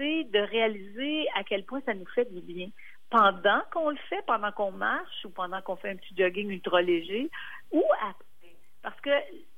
de 0.00 0.38
réaliser 0.38 1.26
à 1.34 1.44
quel 1.44 1.64
point 1.64 1.80
ça 1.84 1.94
nous 1.94 2.06
fait 2.06 2.30
du 2.32 2.40
bien 2.40 2.68
pendant 3.10 3.60
qu'on 3.72 3.90
le 3.90 3.98
fait, 4.08 4.22
pendant 4.26 4.52
qu'on 4.52 4.72
marche 4.72 5.24
ou 5.24 5.30
pendant 5.30 5.60
qu'on 5.62 5.76
fait 5.76 5.90
un 5.90 5.96
petit 5.96 6.14
jogging 6.16 6.48
ultra 6.48 6.80
léger 6.80 7.28
ou 7.72 7.84
après. 8.00 8.54
Parce 8.82 9.00
que 9.00 9.10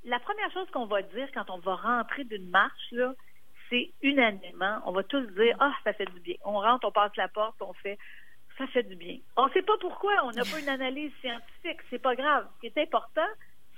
la 0.04 0.18
première 0.18 0.50
chose 0.52 0.68
qu'on 0.72 0.86
va 0.86 1.02
dire 1.02 1.28
quand 1.32 1.48
on 1.50 1.58
va 1.58 1.76
rentrer 1.76 2.24
d'une 2.24 2.48
marche, 2.48 2.90
là, 2.92 3.14
unanimement, 4.02 4.80
on 4.86 4.92
va 4.92 5.02
tous 5.02 5.26
dire 5.34 5.56
Ah, 5.60 5.74
ça 5.84 5.92
fait 5.92 6.10
du 6.12 6.20
bien. 6.20 6.34
On 6.44 6.60
rentre, 6.60 6.86
on 6.86 6.92
passe 6.92 7.16
la 7.16 7.28
porte, 7.28 7.60
on 7.60 7.72
fait 7.72 7.98
ça 8.58 8.66
fait 8.66 8.82
du 8.82 8.96
bien. 8.96 9.18
On 9.36 9.46
ne 9.46 9.52
sait 9.52 9.62
pas 9.62 9.76
pourquoi, 9.80 10.12
on 10.24 10.30
n'a 10.30 10.44
pas 10.44 10.60
une 10.60 10.68
analyse 10.68 11.12
scientifique, 11.20 11.80
c'est 11.90 12.00
pas 12.00 12.14
grave. 12.14 12.46
Ce 12.56 12.60
qui 12.60 12.66
est 12.66 12.82
important, 12.82 13.26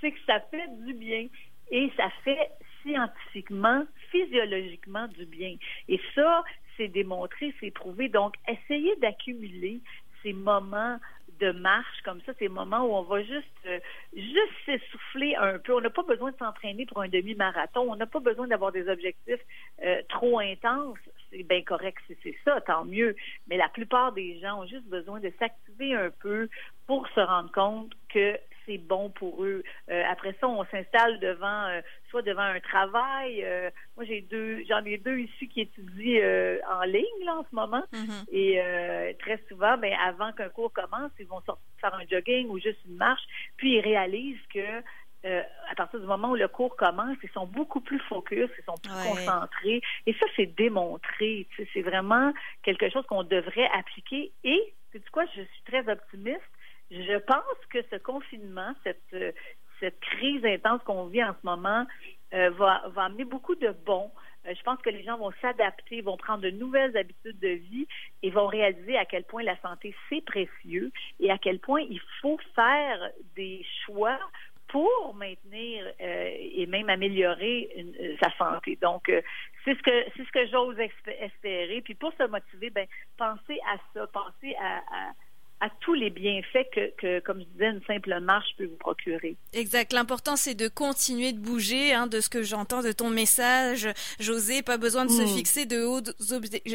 c'est 0.01 0.11
que 0.11 0.19
ça 0.25 0.39
fait 0.51 0.67
du 0.83 0.93
bien. 0.93 1.27
Et 1.71 1.91
ça 1.97 2.09
fait 2.23 2.51
scientifiquement, 2.81 3.85
physiologiquement 4.11 5.07
du 5.07 5.25
bien. 5.25 5.55
Et 5.87 5.99
ça, 6.13 6.43
c'est 6.77 6.89
démontré, 6.89 7.53
c'est 7.59 7.71
prouvé. 7.71 8.09
Donc, 8.09 8.35
essayez 8.47 8.95
d'accumuler 8.97 9.81
ces 10.21 10.33
moments 10.33 10.99
de 11.39 11.51
marche 11.51 12.01
comme 12.03 12.21
ça, 12.25 12.33
ces 12.39 12.47
moments 12.47 12.85
où 12.85 12.93
on 12.93 13.03
va 13.03 13.21
juste 13.21 13.45
euh, 13.65 13.79
juste 14.13 14.53
s'essouffler 14.65 15.35
un 15.35 15.59
peu. 15.59 15.73
On 15.73 15.81
n'a 15.81 15.89
pas 15.89 16.03
besoin 16.03 16.31
de 16.31 16.37
s'entraîner 16.37 16.85
pour 16.85 17.01
un 17.01 17.07
demi-marathon. 17.07 17.87
On 17.89 17.95
n'a 17.95 18.05
pas 18.05 18.19
besoin 18.19 18.47
d'avoir 18.47 18.71
des 18.71 18.87
objectifs 18.87 19.41
euh, 19.83 20.01
trop 20.09 20.39
intenses. 20.39 20.99
C'est 21.31 21.43
bien 21.43 21.61
correct 21.63 21.97
si 22.07 22.17
c'est 22.23 22.37
ça, 22.45 22.61
tant 22.61 22.85
mieux. 22.85 23.15
Mais 23.47 23.57
la 23.57 23.69
plupart 23.69 24.11
des 24.13 24.39
gens 24.39 24.61
ont 24.61 24.65
juste 24.65 24.87
besoin 24.87 25.19
de 25.19 25.31
s'activer 25.39 25.95
un 25.95 26.09
peu 26.09 26.47
pour 26.87 27.07
se 27.09 27.19
rendre 27.19 27.51
compte 27.51 27.91
que 28.09 28.37
c'est 28.65 28.77
bon 28.77 29.09
pour 29.09 29.43
eux. 29.43 29.63
Euh, 29.89 30.03
après 30.09 30.35
ça, 30.39 30.47
on 30.47 30.63
s'installe 30.65 31.19
devant, 31.19 31.65
euh, 31.65 31.81
soit 32.09 32.21
devant 32.21 32.41
un 32.41 32.59
travail. 32.59 33.43
Euh, 33.43 33.69
moi, 33.95 34.05
j'ai 34.05 34.21
deux, 34.21 34.63
j'en 34.67 34.83
ai 34.85 34.97
deux 34.97 35.19
ici 35.19 35.47
qui 35.47 35.61
étudient 35.61 36.21
en 36.69 36.83
ligne 36.83 37.25
là 37.25 37.35
en 37.37 37.45
ce 37.49 37.55
moment. 37.55 37.83
Mm-hmm. 37.93 38.29
Et 38.31 39.15
très 39.19 39.39
souvent, 39.47 39.77
ben 39.77 39.93
avant 40.05 40.31
qu'un 40.33 40.49
cours 40.49 40.73
commence, 40.73 41.11
ils 41.19 41.27
vont 41.27 41.41
sortir 41.41 41.63
faire 41.79 41.93
un 41.93 42.05
jogging 42.09 42.47
ou 42.47 42.59
juste 42.59 42.79
une 42.87 42.95
marche. 42.95 43.23
Puis 43.57 43.75
ils 43.75 43.81
réalisent 43.81 44.47
que 44.53 44.81
à 45.23 45.75
partir 45.75 45.99
du 45.99 46.05
moment 46.05 46.29
où 46.29 46.35
le 46.35 46.47
cours 46.47 46.75
commence, 46.75 47.17
ils 47.23 47.29
sont 47.31 47.47
beaucoup 47.47 47.81
plus 47.81 47.97
focus, 47.97 48.47
ils 48.59 48.63
sont 48.63 48.77
plus 48.77 48.93
concentrés. 48.93 49.81
Et 50.05 50.13
ça, 50.13 50.25
c'est 50.35 50.55
démontré. 50.55 51.47
C'est 51.73 51.81
vraiment 51.81 52.31
quelque 52.61 52.91
chose 52.91 53.03
qu'on 53.07 53.23
devrait 53.23 53.67
appliquer. 53.73 54.31
Et, 54.43 54.75
tu 54.91 54.99
sais 54.99 55.03
quoi, 55.11 55.25
je 55.35 55.41
suis 55.41 55.63
très 55.65 55.91
optimiste 55.91 56.41
je 56.91 57.17
pense 57.17 57.65
que 57.69 57.79
ce 57.91 57.97
confinement, 57.97 58.73
cette, 58.83 59.01
euh, 59.13 59.31
cette 59.79 59.99
crise 59.99 60.45
intense 60.45 60.81
qu'on 60.83 61.07
vit 61.07 61.23
en 61.23 61.33
ce 61.33 61.45
moment, 61.45 61.85
euh, 62.33 62.49
va, 62.51 62.83
amener 62.97 63.25
beaucoup 63.25 63.55
de 63.55 63.69
bons. 63.85 64.11
Euh, 64.45 64.53
je 64.55 64.63
pense 64.63 64.79
que 64.81 64.89
les 64.89 65.03
gens 65.03 65.17
vont 65.17 65.31
s'adapter, 65.41 66.01
vont 66.01 66.17
prendre 66.17 66.41
de 66.41 66.51
nouvelles 66.51 66.95
habitudes 66.95 67.39
de 67.39 67.49
vie 67.49 67.87
et 68.21 68.29
vont 68.29 68.47
réaliser 68.47 68.97
à 68.97 69.05
quel 69.05 69.23
point 69.23 69.43
la 69.43 69.59
santé, 69.61 69.95
c'est 70.09 70.23
précieux 70.23 70.91
et 71.19 71.31
à 71.31 71.37
quel 71.37 71.59
point 71.59 71.81
il 71.81 71.99
faut 72.21 72.39
faire 72.55 73.11
des 73.35 73.65
choix 73.85 74.19
pour 74.67 75.13
maintenir 75.13 75.85
et 75.99 76.65
même 76.65 76.89
améliorer 76.89 77.69
sa 78.19 78.31
santé. 78.31 78.77
Donc, 78.81 79.03
c'est 79.63 79.77
ce 79.77 79.81
que 79.83 80.05
c'est 80.17 80.25
ce 80.25 80.31
que 80.31 80.47
j'ose 80.47 80.77
espérer. 80.79 81.81
Puis 81.81 81.93
pour 81.93 82.11
se 82.13 82.23
motiver, 82.27 82.71
ben 82.71 82.87
pensez 83.15 83.59
à 83.71 83.77
ça, 83.93 84.07
pensez 84.07 84.55
à 84.59 84.81
tous 85.81 85.93
les 85.93 86.09
bienfaits 86.09 86.69
que, 86.73 86.91
que, 86.97 87.19
comme 87.21 87.39
je 87.39 87.45
disais, 87.45 87.67
une 87.67 87.81
simple 87.87 88.19
marche 88.19 88.49
peut 88.57 88.65
vous 88.65 88.75
procurer. 88.77 89.35
Exact. 89.53 89.93
L'important, 89.93 90.35
c'est 90.35 90.55
de 90.55 90.67
continuer 90.67 91.31
de 91.31 91.39
bouger, 91.39 91.93
hein, 91.93 92.07
de 92.07 92.19
ce 92.19 92.29
que 92.29 92.43
j'entends 92.43 92.81
de 92.81 92.91
ton 92.91 93.09
message, 93.09 93.87
José. 94.19 94.61
Pas 94.61 94.77
besoin 94.77 95.05
de 95.05 95.11
se 95.11 95.21
mm. 95.21 95.27
fixer 95.27 95.65
de 95.65 95.83
hauts 95.83 96.01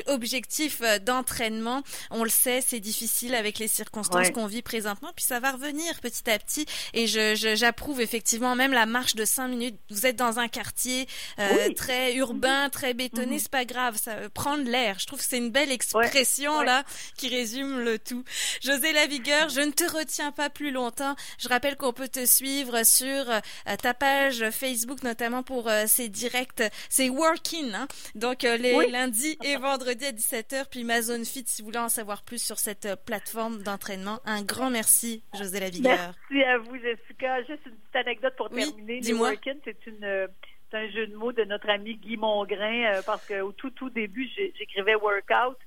objectifs 0.07 0.81
euh, 0.83 0.99
d'entraînement. 0.99 1.83
On 2.11 2.25
le 2.25 2.31
sait, 2.31 2.61
c'est 2.61 2.81
difficile 2.81 3.35
avec 3.35 3.59
les 3.59 3.69
circonstances 3.69 4.31
qu'on 4.31 4.47
vit 4.47 4.63
présentement, 4.63 5.11
puis 5.15 5.25
ça 5.25 5.41
va 5.41 5.53
revenir 5.53 6.01
petit 6.01 6.29
à 6.31 6.39
petit. 6.39 6.67
Et 6.95 7.07
je, 7.07 7.35
j'approuve 7.35 8.01
effectivement 8.01 8.55
même 8.55 8.73
la 8.73 8.87
marche 8.87 9.15
de 9.15 9.25
cinq 9.25 9.49
minutes. 9.49 9.79
Vous 9.91 10.07
êtes 10.07 10.17
dans 10.17 10.39
un 10.39 10.49
quartier 10.49 11.07
euh, 11.39 11.73
très 11.75 12.15
urbain, 12.15 12.67
mm-hmm. 12.67 12.71
très 12.71 12.95
bétonné, 12.95 13.37
mm-hmm. 13.37 13.41
c'est 13.41 13.51
pas 13.51 13.65
grave. 13.65 13.97
Ça 13.97 14.17
prendre 14.35 14.69
l'air. 14.69 14.99
Je 14.99 15.07
trouve 15.07 15.19
que 15.19 15.25
c'est 15.25 15.39
une 15.39 15.51
belle 15.51 15.71
expression 15.71 16.63
là 16.63 16.85
qui 17.17 17.29
résume 17.29 17.81
le 17.81 17.99
tout. 17.99 18.25
José 18.71 18.93
Lavigueur, 18.93 19.49
je 19.49 19.63
ne 19.63 19.73
te 19.73 19.83
retiens 19.83 20.31
pas 20.31 20.49
plus 20.49 20.71
longtemps. 20.71 21.17
Je 21.41 21.49
rappelle 21.49 21.77
qu'on 21.77 21.93
peut 21.93 22.07
te 22.07 22.25
suivre 22.25 22.85
sur 22.87 23.29
euh, 23.29 23.41
ta 23.83 23.95
page 23.95 24.49
Facebook, 24.51 25.03
notamment 25.03 25.43
pour 25.43 25.69
euh, 25.69 25.87
ces 25.87 26.09
directs, 26.09 26.63
ces 26.89 27.11
working, 27.11 27.75
hein. 27.75 27.89
donc 28.15 28.45
euh, 28.45 28.57
les 28.57 28.87
lundis 28.87 29.37
et 29.43 29.57
vendredis 29.57 30.07
à 30.07 30.13
17h, 30.13 30.71
puis 30.71 30.85
ma 30.85 31.03
zone 31.03 31.25
fit 31.25 31.43
si 31.47 31.63
vous 31.63 31.67
voulez 31.67 31.81
en 31.81 31.89
savoir 31.89 32.23
plus 32.23 32.41
sur 32.41 32.61
cette 32.61 32.89
plateforme 33.07 33.61
d'entraînement. 33.65 34.21
Un 34.25 34.43
grand 34.43 34.71
merci, 34.71 35.25
José 35.35 35.59
Lavigueur. 35.59 36.15
Merci 36.31 36.45
à 36.45 36.59
vous, 36.59 36.77
Jessica. 36.77 37.43
Juste 37.43 37.67
une 37.67 37.73
petite 37.73 37.97
anecdote 37.97 38.35
pour 38.37 38.51
terminer. 38.51 39.01
Les 39.01 39.13
working, 39.15 39.59
c'est 39.65 39.85
une 39.89 40.29
un 40.73 40.89
jeu 40.91 41.09
de 41.09 41.17
mots 41.17 41.33
de 41.33 41.43
notre 41.43 41.69
ami 41.69 41.97
Guy 41.97 42.17
Mongrain, 42.17 43.01
parce 43.05 43.27
qu'au 43.27 43.51
tout, 43.51 43.71
tout 43.71 43.91
début, 43.91 44.29
j'écrivais 44.57 44.95
workout. 44.95 45.59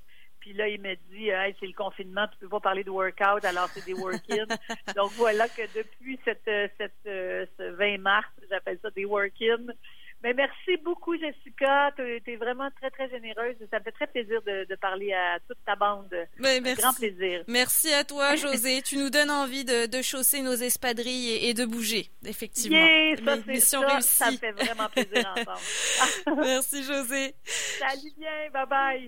Puis 0.43 0.51
là, 0.51 0.67
il 0.67 0.81
m'a 0.81 0.93
dit, 1.09 1.29
hey, 1.29 1.55
c'est 1.57 1.67
le 1.67 1.73
confinement, 1.73 2.27
tu 2.27 2.37
peux 2.37 2.49
pas 2.49 2.59
parler 2.59 2.83
de 2.83 2.89
workout, 2.89 3.45
alors 3.45 3.69
c'est 3.69 3.85
des 3.85 3.93
work-in. 3.93 4.45
Donc 4.93 5.11
voilà 5.13 5.47
que 5.47 5.61
depuis 5.73 6.19
cette, 6.25 6.45
euh, 6.49 6.67
cette, 6.77 6.91
euh, 7.07 7.45
ce 7.57 7.63
20 7.71 7.99
mars, 7.99 8.27
j'appelle 8.49 8.77
ça 8.81 8.89
des 8.89 9.05
work-in. 9.05 9.71
Mais 10.21 10.33
merci 10.33 10.75
beaucoup, 10.83 11.17
Jessica. 11.17 11.91
Tu 11.95 12.21
es 12.27 12.35
vraiment 12.35 12.69
très, 12.81 12.91
très 12.91 13.09
généreuse. 13.09 13.55
Ça 13.71 13.79
me 13.79 13.83
fait 13.85 13.91
très 13.93 14.07
plaisir 14.07 14.41
de, 14.41 14.75
parler 14.75 15.13
à 15.13 15.39
toute 15.47 15.57
ta 15.65 15.77
bande. 15.77 16.13
Mais 16.39 16.59
merci. 16.59 16.81
grand 16.81 16.93
plaisir. 16.93 17.43
Merci 17.47 17.93
à 17.93 18.03
toi, 18.03 18.35
José. 18.37 18.81
tu 18.81 18.97
nous 18.97 19.09
donnes 19.09 19.31
envie 19.31 19.63
de, 19.63 20.01
chausser 20.01 20.41
nos 20.41 20.55
espadrilles 20.55 21.47
et, 21.47 21.53
de 21.53 21.63
bouger, 21.63 22.09
effectivement. 22.25 22.77
Yeah, 22.77 23.15
ça, 23.23 23.37
Mission 23.47 23.81
ça, 23.81 23.87
réussie. 23.87 24.09
ça 24.09 24.31
fait 24.31 24.51
vraiment 24.51 24.89
plaisir 24.89 25.33
ensemble. 25.37 26.41
merci, 26.41 26.83
José. 26.83 27.33
Salut 27.45 28.11
bien. 28.17 28.49
Bye 28.51 28.67
bye. 28.67 29.01